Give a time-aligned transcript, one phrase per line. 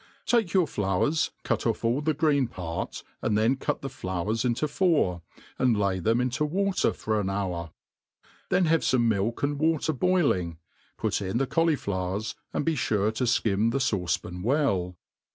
[0.25, 4.67] TAKE your floWers, cut olF all the green part, and then cut the flowers into
[4.67, 5.21] four,
[5.59, 7.69] and lay them into water for an hour:
[8.49, 10.57] then have fome milk and water boiling,
[10.97, 14.97] put in the cauli flowers, and be fure to (kirn the fauce pan well.